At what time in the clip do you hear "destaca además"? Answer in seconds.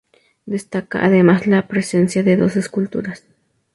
0.47-1.45